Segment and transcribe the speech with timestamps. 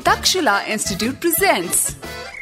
[0.00, 1.78] Takshila Institute presents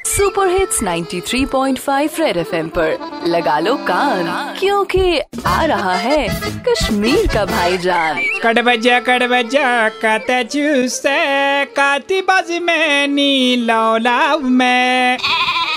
[0.07, 6.29] super hits 93.5 red FM पर। लगा लो कान, क्योंकि आ रहा है
[6.69, 15.19] कश्मीर का भाईजान। कट बजा कत चूसे काती बाजी में नी लौलाव में।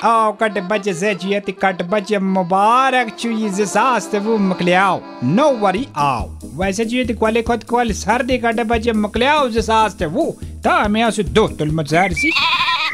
[0.04, 6.29] आओ, कट बज से जियत, कट बज मुबारक चुई सास वो मकलियाओ। नो वरी आओ।
[6.55, 11.48] वैसे जियत, क्वाले खुद क्वाल सर्दी कट बज मकलियाओ सास वो। ता मैं असु दो
[11.50, 12.32] तुल मजार सी।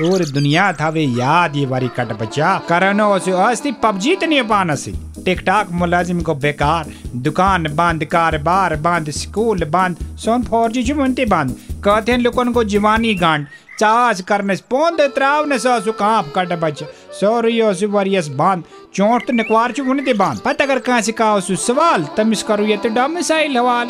[0.03, 4.75] और दुनिया था वे याद ये बारी कट बचा। करनो असु अस्ति पबजी तनी पान
[4.75, 4.91] सी।
[5.25, 12.11] टिकटॉक मुलाजिम को बेकार। दुकान बंद कारोबार बंद, स्कूल बंद, सोन फौजी जुमंती बंद। कहते
[12.11, 13.45] हैं लोगों को जवानी गांड।
[13.79, 18.63] चाज करने पोंद त्रावने सो कट बच। सोरियो सु वरियस बंद।
[18.95, 22.07] चोट तो निकवार चु उनते बंद। पता कर कहाँ से का सवाल?
[22.17, 23.87] तमिस करू ये तो डोमिसाइल हवाल।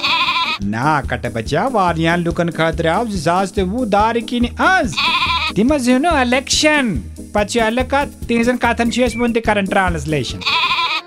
[0.63, 4.95] ना कट बचा वारियाँ लुकन खतराव जिसास ते वो दार की ने आज।
[5.59, 6.95] यू नो इलेक्शन
[7.35, 10.39] पचे अलका तिजन काथन छेस बुंते करन ट्रांसलेशन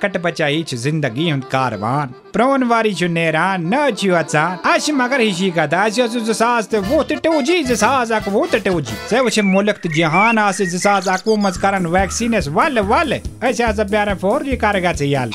[0.02, 5.20] कट बचा छ ज़िंदगी हुंद कारवान। प्रोन वारी छु नेरान न छु अचान। अश मगर
[5.20, 9.20] हिशी का दास यो जसास ते वो ते टोजी जसास अक वो ते टोजी से
[9.20, 14.14] वछ मुल्क ते जहान आसे जसास अकु मज करन वैक्सीनस वल वल। ऐसे आज प्यारे
[14.16, 15.32] फोर जी करेगा याल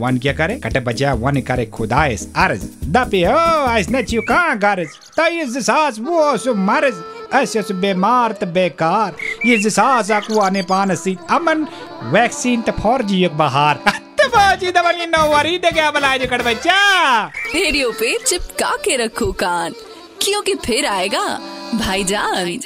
[0.00, 3.36] वन क्या करे, कट बचा वन करे खुदाइस अर्ज़ दपे ओ
[3.70, 4.88] ऐस न छु का गर्ज?
[5.16, 7.02] तय जसास वो सु मर्ज।
[7.34, 11.66] ऐसे सु बीमार ते बेकार। ये जसास अकु आने पान सी। अमन,
[12.12, 13.82] वैक्सीन ते फोर जी एक बहार।
[14.28, 16.78] बाजी दबली नो वरी दे क्या बलाए कट बच्चा।
[17.54, 19.74] रेडियो पे चिपका के रखो कान।
[20.28, 21.24] खुशियों की फिर आएगा।
[21.74, 22.58] भाई जान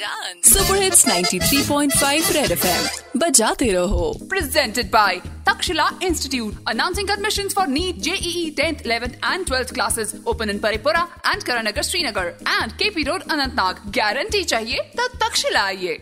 [0.43, 8.01] सुपर हिट्स 93.5 रेड एफएम बजाते रहो। Presented by Takshila institute announcing admission for NEET
[8.03, 13.03] JEE tenth 11th and 12th classes open in Paripura and Karannagar Srinagar and K P
[13.03, 15.99] road Anantnag guarantee चाहिए तो तक्षला आइए।